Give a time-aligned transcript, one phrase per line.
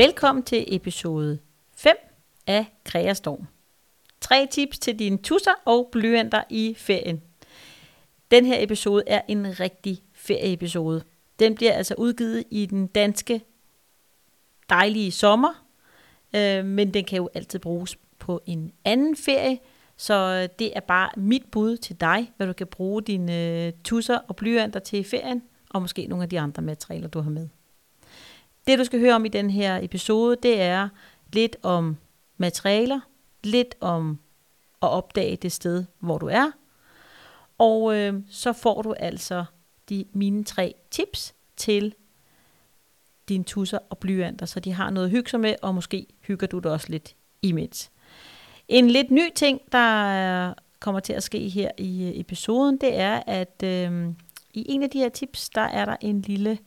[0.00, 1.38] Velkommen til episode
[1.76, 1.96] 5
[2.46, 3.46] af Kreastorm.
[4.20, 7.22] Tre tips til dine tusser og blyanter i ferien.
[8.30, 11.02] Den her episode er en rigtig ferieepisode.
[11.38, 13.40] Den bliver altså udgivet i den danske
[14.68, 15.66] dejlige sommer,
[16.36, 19.58] øh, men den kan jo altid bruges på en anden ferie,
[19.96, 24.18] så det er bare mit bud til dig, hvad du kan bruge dine øh, tusser
[24.18, 27.48] og blyanter til i ferien, og måske nogle af de andre materialer, du har med.
[28.66, 30.88] Det du skal høre om i den her episode, det er
[31.32, 31.96] lidt om
[32.36, 33.00] materialer,
[33.44, 34.18] lidt om
[34.82, 36.50] at opdage det sted, hvor du er,
[37.58, 39.44] og øh, så får du altså
[39.88, 41.94] de mine tre tips til
[43.28, 46.46] dine tusser og blyanter, så de har noget at hygge sig med, og måske hygger
[46.46, 47.90] du det også lidt imens.
[48.68, 53.22] En lidt ny ting, der kommer til at ske her i øh, episoden, det er,
[53.26, 54.08] at øh,
[54.54, 56.58] i en af de her tips, der er der en lille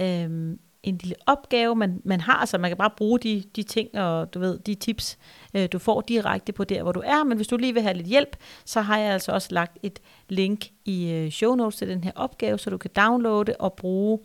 [0.00, 3.98] øh, en lille opgave, man, man har, så man kan bare bruge de, de ting
[3.98, 5.18] og du ved, de tips,
[5.54, 7.24] øh, du får direkte på der, hvor du er.
[7.24, 10.00] Men hvis du lige vil have lidt hjælp, så har jeg altså også lagt et
[10.28, 14.18] link i øh, show notes til den her opgave, så du kan downloade og bruge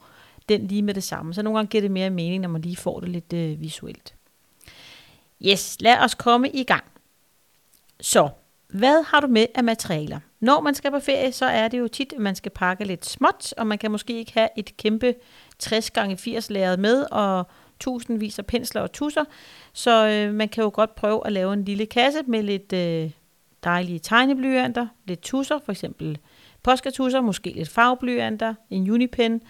[0.50, 1.34] den lige med det samme.
[1.34, 4.16] Så nogle gange giver det mere mening, når man lige får det lidt øh, visuelt.
[5.46, 6.84] Yes, lad os komme i gang.
[8.00, 8.30] Så,
[8.68, 10.20] hvad har du med af materialer?
[10.40, 13.06] Når man skal på ferie, så er det jo tit, at man skal pakke lidt
[13.06, 15.16] småt, og man kan måske ikke have et kæmpe
[15.62, 17.48] 60 gange 80 lærred med, og
[17.80, 19.24] tusindvis af pensler og tusser.
[19.74, 23.12] Så øh, man kan jo godt prøve at lave en lille kasse med lidt øh,
[23.64, 26.18] dejlige tegneblyanter, lidt tusser, for eksempel
[26.64, 29.42] påskatusser, måske lidt farveblyanter, en unipen,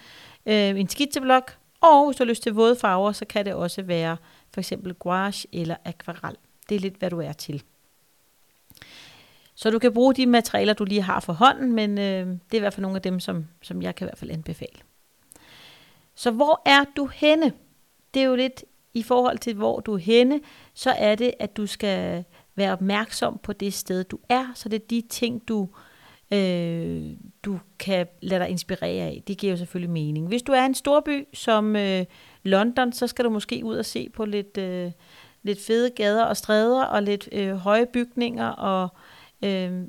[0.46, 3.82] øh, en skitseblok, og hvis du har lyst til våde farver, så kan det også
[3.82, 4.16] være
[4.52, 6.36] for eksempel gouache eller akvarel.
[6.68, 7.62] Det er lidt, hvad du er til.
[9.54, 12.56] Så du kan bruge de materialer, du lige har for hånden, men øh, det er
[12.56, 14.78] i hvert fald nogle af dem, som, som jeg kan i hvert fald anbefale.
[16.22, 17.52] Så hvor er du henne?
[18.14, 20.40] Det er jo lidt i forhold til, hvor du er henne,
[20.74, 22.24] så er det, at du skal
[22.54, 24.52] være opmærksom på det sted, du er.
[24.54, 25.68] Så det er de ting, du,
[26.32, 27.10] øh,
[27.44, 29.22] du kan lade dig inspirere af.
[29.26, 30.28] Det giver jo selvfølgelig mening.
[30.28, 32.04] Hvis du er en storby som øh,
[32.42, 34.92] London, så skal du måske ud og se på lidt, øh,
[35.42, 38.88] lidt fede gader og stræder, og lidt øh, høje bygninger, og
[39.44, 39.82] øh,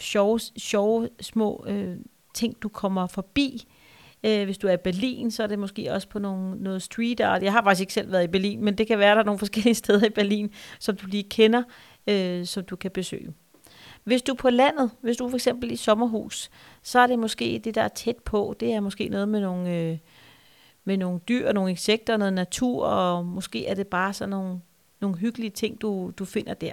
[0.00, 1.96] sjove, sjove små øh,
[2.34, 3.66] ting, du kommer forbi.
[4.24, 7.20] Øh, hvis du er i Berlin, så er det måske også på nogle, noget street
[7.20, 7.42] art.
[7.42, 9.38] Jeg har faktisk ikke selv været i Berlin, men det kan være, der er nogle
[9.38, 11.62] forskellige steder i Berlin, som du lige kender,
[12.06, 13.32] øh, som du kan besøge.
[14.04, 16.50] Hvis du er på landet, hvis du for eksempel i sommerhus,
[16.82, 18.54] så er det måske det, der er tæt på.
[18.60, 19.98] Det er måske noget med nogle, øh,
[20.84, 24.60] med nogle dyr nogle insekter, noget natur, og måske er det bare sådan nogle,
[25.00, 26.72] nogle hyggelige ting, du, du finder der.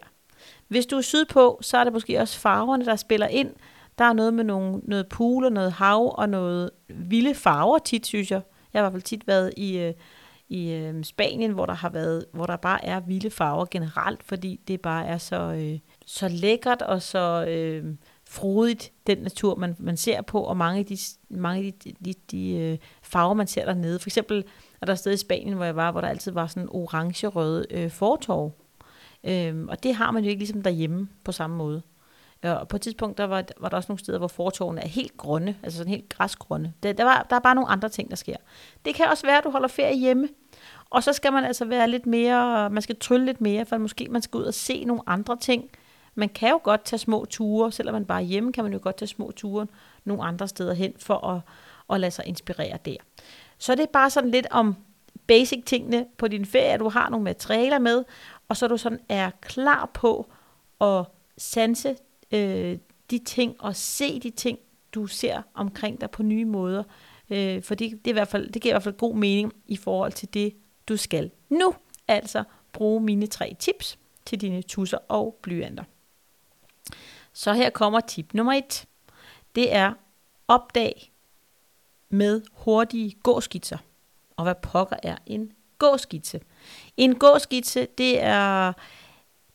[0.68, 3.54] Hvis du er sydpå, så er det måske også farverne, der spiller ind.
[4.00, 8.06] Der er noget med nogle, noget pool og noget hav og noget vilde farver tit,
[8.06, 8.42] synes jeg.
[8.74, 9.94] Jeg har i hvert fald tit været i, øh,
[10.50, 14.60] i øh, Spanien, hvor der har været, hvor der bare er vilde farver generelt, fordi
[14.68, 17.96] det bare er så, øh, så lækkert og så øh,
[18.30, 20.98] frodigt, den natur, man, man ser på, og mange af de,
[21.30, 24.00] mange af de, de, de øh, farver, man ser dernede.
[24.00, 24.44] For eksempel
[24.82, 27.66] er der et sted i Spanien, hvor jeg var, hvor der altid var sådan orange-røde
[27.72, 28.52] øh, fortorv.
[29.24, 31.82] Øhm, og det har man jo ikke ligesom derhjemme på samme måde.
[32.44, 35.18] Og på et tidspunkt, der var, var der også nogle steder, hvor fortorvene er helt
[35.18, 36.74] grønne, altså sådan helt græsgrønne.
[36.84, 38.36] Der, der, var, der er bare nogle andre ting, der sker.
[38.86, 40.30] Det kan også være, at du holder ferie hjemme,
[40.90, 44.08] og så skal man altså være lidt mere, man skal trylle lidt mere, for måske
[44.10, 45.70] man skal ud og se nogle andre ting.
[46.16, 48.80] Man kan jo godt tage små ture, selvom man bare er hjemme, kan man jo
[48.82, 49.68] godt tage små ture
[50.04, 51.42] nogle andre steder hen, for at,
[51.90, 52.96] at lade sig inspirere der.
[53.58, 54.76] Så det er bare sådan lidt om
[55.28, 58.04] basic tingene på din ferie, at du har nogle materialer med,
[58.50, 60.32] og så du sådan er klar på
[60.82, 61.06] at
[61.38, 61.96] sanse
[62.32, 62.78] øh,
[63.12, 64.60] de ting og se de ting,
[64.94, 66.84] du ser omkring dig på nye måder.
[67.30, 69.54] Øh, for det, det, er i hvert fald, det giver i hvert fald god mening
[69.68, 70.56] i forhold til det,
[70.88, 71.74] du skal nu.
[72.08, 72.44] Altså
[72.74, 75.84] bruge mine tre tips til dine tusser og blyanter.
[77.34, 78.86] Så her kommer tip nummer et.
[79.56, 79.94] Det er
[80.48, 81.12] opdag
[82.10, 83.78] med hurtige gåskitser.
[84.36, 86.42] Og hvad pokker er en gåskitse?
[86.98, 88.74] En gåskitse, det er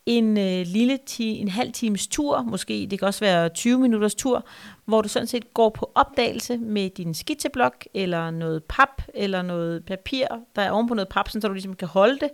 [0.05, 4.15] en øh, lille ti, en halv times tur, måske det kan også være 20 minutters
[4.15, 4.45] tur,
[4.85, 9.85] hvor du sådan set går på opdagelse med din skitseblok, eller noget pap, eller noget
[9.85, 12.29] papir, der er ovenpå noget pap, så du ligesom kan holde det.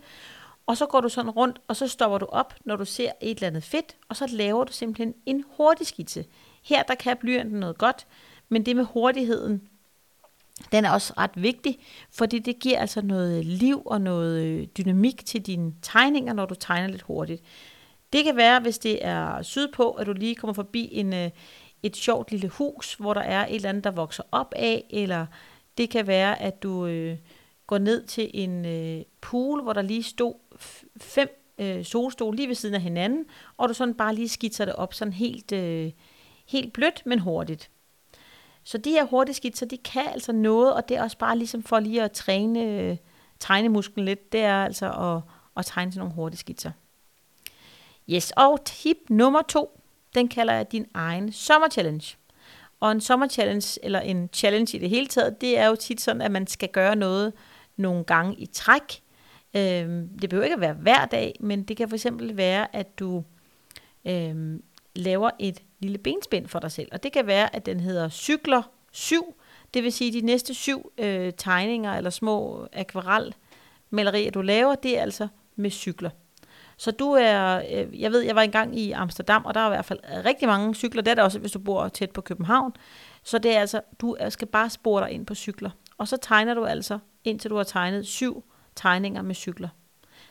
[0.66, 3.36] Og så går du sådan rundt, og så stopper du op, når du ser et
[3.36, 6.24] eller andet fedt, og så laver du simpelthen en hurtig skitse.
[6.62, 8.06] Her der kan blyanten noget godt,
[8.48, 9.62] men det med hurtigheden,
[10.72, 11.78] den er også ret vigtig,
[12.10, 16.54] fordi det giver altså noget liv og noget øh, dynamik til dine tegninger, når du
[16.54, 17.42] tegner lidt hurtigt.
[18.12, 21.30] Det kan være, hvis det er sydpå, at du lige kommer forbi en, øh,
[21.82, 25.26] et sjovt lille hus, hvor der er et eller andet, der vokser op af, eller
[25.78, 27.18] det kan være, at du øh,
[27.66, 30.34] går ned til en øh, pool, hvor der lige stod
[31.00, 33.24] fem øh, solstole lige ved siden af hinanden,
[33.56, 35.92] og du sådan bare lige skitser det op sådan helt, øh,
[36.46, 37.70] helt blødt, men hurtigt.
[38.64, 41.62] Så de her hurtige skitser, de kan altså noget, og det er også bare ligesom
[41.62, 42.98] for lige at træne
[43.40, 46.70] tegnemusklen lidt, det er altså at, at tegne sådan nogle hurtige skitser.
[48.10, 49.80] Yes, og tip nummer to,
[50.14, 52.16] den kalder jeg din egen sommerchallenge.
[52.80, 56.22] Og en sommerchallenge, eller en challenge i det hele taget, det er jo tit sådan,
[56.22, 57.32] at man skal gøre noget
[57.76, 59.02] nogle gange i træk.
[59.56, 62.98] Øhm, det behøver ikke at være hver dag, men det kan for eksempel være, at
[62.98, 63.24] du
[64.04, 64.62] øhm,
[64.94, 66.88] laver et lille benspænd for dig selv.
[66.92, 68.62] Og det kan være, at den hedder cykler
[68.92, 69.34] 7.
[69.74, 74.98] Det vil sige, at de næste syv øh, tegninger eller små akvarelmalerier, du laver, det
[74.98, 76.10] er altså med cykler.
[76.76, 79.70] Så du er, øh, jeg ved, jeg var engang i Amsterdam, og der er i
[79.70, 81.02] hvert fald rigtig mange cykler.
[81.02, 82.72] Det er der også, hvis du bor tæt på København.
[83.22, 85.70] Så det er altså, du skal bare spore dig ind på cykler.
[85.98, 88.44] Og så tegner du altså, indtil du har tegnet syv
[88.76, 89.68] tegninger med cykler.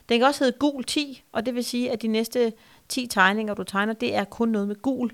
[0.10, 2.54] Den kan også hedde gul 10, og det vil sige, at de næste
[2.90, 5.12] 10 tegninger, du tegner, det er kun noget med gul.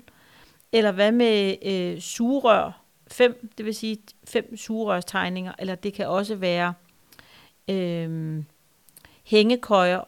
[0.72, 6.34] Eller hvad med øh, sugerør Fem, det vil sige fem sugerørstegninger, eller det kan også
[6.34, 6.74] være
[7.70, 8.42] øh,
[9.24, 10.00] hængekøjer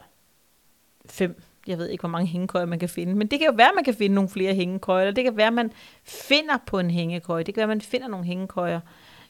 [1.05, 1.41] Fem.
[1.67, 3.75] Jeg ved ikke, hvor mange hængekøjer man kan finde, men det kan jo være, at
[3.75, 5.71] man kan finde nogle flere hængekøjer, eller det kan være, at man
[6.03, 7.43] finder på en hængekøje.
[7.43, 8.79] Det kan være, at man finder nogle hængekøjer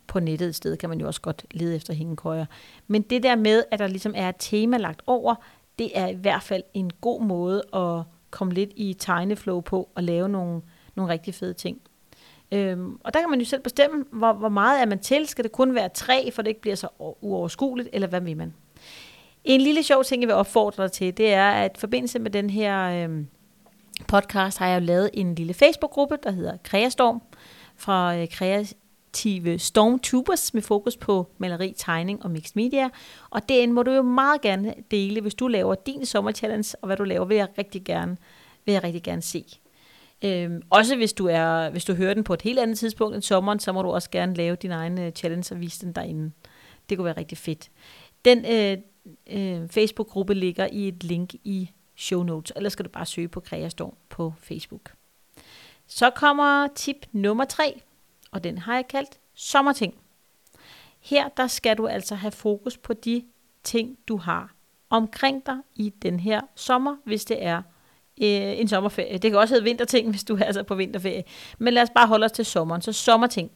[0.07, 2.45] på nettet et sted, kan man jo også godt lede efter hængekøjer.
[2.87, 5.35] Men det der med, at der ligesom er et tema lagt over,
[5.79, 10.03] det er i hvert fald en god måde at komme lidt i tegneflow på og
[10.03, 10.61] lave nogle,
[10.95, 11.81] nogle rigtig fede ting.
[12.51, 15.27] Øhm, og der kan man jo selv bestemme, hvor, hvor meget er man til.
[15.27, 16.87] Skal det kun være tre, for det ikke bliver så
[17.21, 18.53] uoverskueligt, eller hvad vil man?
[19.43, 22.31] En lille sjov ting, jeg vil opfordre dig til, det er, at i forbindelse med
[22.31, 23.27] den her øhm,
[24.07, 27.21] podcast, har jeg jo lavet en lille Facebook-gruppe, der hedder Kreastorm,
[27.75, 32.89] fra øh, kreative stormtubers med fokus på maleri, tegning og mixed media.
[33.29, 36.97] Og derinde må du jo meget gerne dele, hvis du laver din sommerchallenge, og hvad
[36.97, 38.17] du laver, vil jeg rigtig gerne,
[38.65, 39.45] vil jeg rigtig gerne se.
[40.23, 43.23] Øhm, også hvis du, er, hvis du hører den på et helt andet tidspunkt end
[43.23, 46.31] sommeren, så må du også gerne lave din egen uh, challenge og vise den derinde.
[46.89, 47.69] Det kunne være rigtig fedt.
[48.25, 48.77] Den øh,
[49.27, 53.39] øh, Facebook-gruppe ligger i et link i show notes, eller skal du bare søge på
[53.39, 54.93] Kreastorm på Facebook.
[55.87, 57.81] Så kommer tip nummer tre,
[58.31, 59.95] og den har jeg kaldt sommerting.
[60.99, 63.23] Her der skal du altså have fokus på de
[63.63, 64.53] ting, du har
[64.89, 67.61] omkring dig i den her sommer, hvis det er
[68.21, 69.17] øh, en sommerferie.
[69.17, 71.23] Det kan også hedde vinterting, hvis du er altså på vinterferie.
[71.57, 72.81] Men lad os bare holde os til sommeren.
[72.81, 73.51] Så sommerting.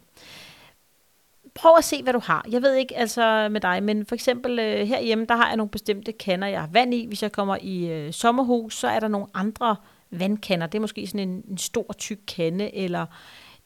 [1.55, 2.45] Prøv at se, hvad du har.
[2.51, 5.69] Jeg ved ikke altså med dig, men for eksempel øh, herhjemme, der har jeg nogle
[5.69, 7.05] bestemte kander, jeg har vand i.
[7.05, 9.75] Hvis jeg kommer i øh, sommerhus, så er der nogle andre
[10.11, 10.67] vandkander.
[10.67, 13.05] Det er måske sådan en, en stor, tyk kande, eller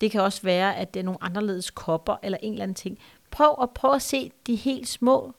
[0.02, 2.98] det kan også være, at det er nogle anderledes kopper, eller en eller anden ting.
[3.32, 5.34] Prøv at, prøv at se de helt små,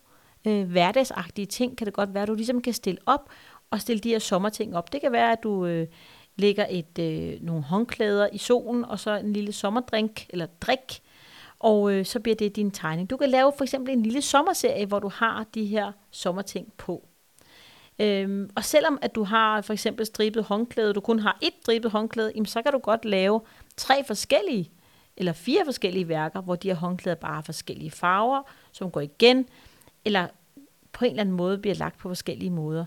[0.47, 3.29] øh, hverdagsagtige ting, kan det godt være, at du ligesom kan stille op,
[3.71, 4.93] og stille de her sommerting op.
[4.93, 5.87] Det kan være, at du øh,
[6.37, 11.03] lægger et, øh, nogle håndklæder i solen, og så en lille sommerdrink, eller drik,
[11.59, 13.11] og øh, så bliver det din tegning.
[13.11, 17.07] Du kan lave for eksempel en lille sommerserie, hvor du har de her sommerting på.
[17.99, 21.91] Øhm, og selvom at du har for eksempel stribet håndklæde, du kun har et stribet
[21.91, 23.41] håndklæde, jamen, så kan du godt lave
[23.77, 24.71] tre forskellige,
[25.17, 29.49] eller fire forskellige værker, hvor de her håndklæder bare har forskellige farver, som går igen,
[30.05, 30.27] eller
[30.93, 32.85] på en eller anden måde bliver lagt på forskellige måder.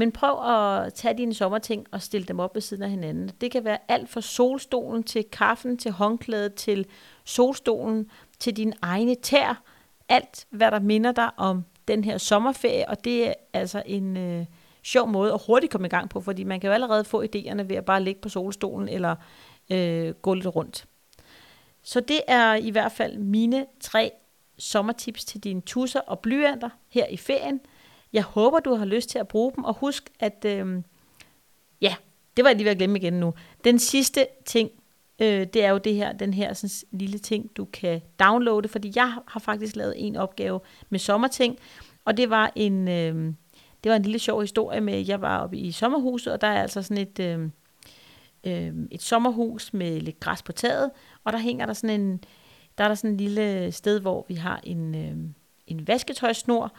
[0.00, 3.30] Men prøv at tage dine sommerting og stille dem op ved siden af hinanden.
[3.40, 6.86] Det kan være alt fra solstolen til kaffen, til håndklædet, til
[7.24, 9.62] solstolen, til din egne tær.
[10.08, 14.46] Alt, hvad der minder dig om den her sommerferie, og det er altså en øh,
[14.82, 17.62] sjov måde at hurtigt komme i gang på, fordi man kan jo allerede få idéerne
[17.62, 19.16] ved at bare ligge på solstolen eller
[19.70, 20.86] øh, gå lidt rundt.
[21.82, 24.10] Så det er i hvert fald mine tre
[24.58, 27.60] sommertips til dine tusser og blyanter her i ferien.
[28.12, 30.82] Jeg håber, du har lyst til at bruge dem, og husk, at øh,
[31.80, 31.94] ja,
[32.36, 33.34] det var jeg lige ved at glemme igen nu.
[33.64, 34.70] Den sidste ting,
[35.20, 38.92] øh, det er jo det her, den her sådan, lille ting, du kan downloade, fordi
[38.94, 41.58] jeg har faktisk lavet en opgave med sommerting,
[42.04, 43.34] og det var en, øh,
[43.84, 46.62] det var en lille sjov historie med, jeg var oppe i sommerhuset, og der er
[46.62, 47.48] altså sådan et, øh,
[48.44, 50.90] øh, et sommerhus med lidt græs på taget,
[51.24, 52.24] og der hænger der sådan en,
[52.78, 55.16] der er der sådan en lille sted, hvor vi har en, øh,
[55.66, 56.72] en vasketøjsnor,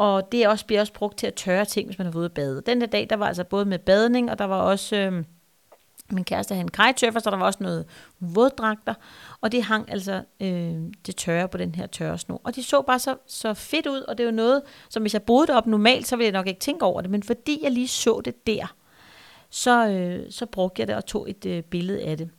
[0.00, 2.24] og det er også, bliver også brugt til at tørre ting, hvis man har ude
[2.24, 2.62] at bade.
[2.66, 4.96] Den der dag, der var altså både med badning, og der var også...
[4.96, 5.24] Øh,
[6.12, 7.86] min kæreste havde en kitesurfer, så der var også noget
[8.20, 8.94] våddragter,
[9.40, 10.74] og det hang altså øh,
[11.06, 12.40] det tørre på den her tørresnor.
[12.44, 15.22] Og de så bare så, så fedt ud, og det var noget, som hvis jeg
[15.22, 17.88] boede deroppe normalt, så ville jeg nok ikke tænke over det, men fordi jeg lige
[17.88, 18.74] så det der,
[19.50, 22.30] så, øh, så brugte jeg det og tog et øh, billede af det.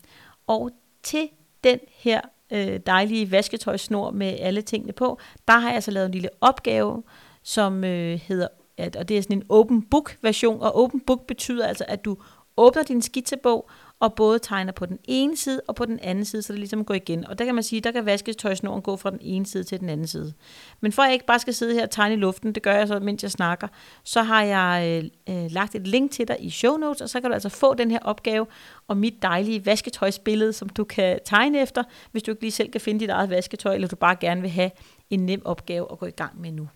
[0.47, 0.71] Og
[1.03, 1.29] til
[1.63, 6.11] den her øh, dejlige vasketøjsnor med alle tingene på, der har jeg så lavet en
[6.11, 7.03] lille opgave,
[7.43, 11.27] som øh, hedder, at, og det er sådan en open book version, og open book
[11.27, 12.17] betyder altså, at du
[12.57, 13.69] åbner din skitsebog,
[14.01, 16.85] og både tegner på den ene side og på den anden side, så det ligesom
[16.85, 17.27] går igen.
[17.27, 19.89] Og der kan man sige, der kan vasketøjsnoren gå fra den ene side til den
[19.89, 20.33] anden side.
[20.79, 22.73] Men for at jeg ikke bare skal sidde her og tegne i luften, det gør
[22.73, 23.67] jeg så, mens jeg snakker,
[24.03, 27.21] så har jeg øh, øh, lagt et link til dig i show notes, og så
[27.21, 28.45] kan du altså få den her opgave
[28.87, 32.81] og mit dejlige vasketøjsbillede, som du kan tegne efter, hvis du ikke lige selv kan
[32.81, 34.71] finde dit eget vasketøj, eller du bare gerne vil have
[35.09, 36.67] en nem opgave at gå i gang med nu.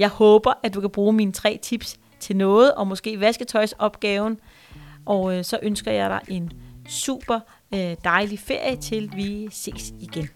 [0.00, 4.40] Jeg håber, at du kan bruge mine tre tips til noget, og måske vasketøjsopgaven,
[5.06, 6.52] og øh, så ønsker jeg dig en
[6.88, 7.40] super
[7.74, 10.28] øh, dejlig ferie, til vi ses igen.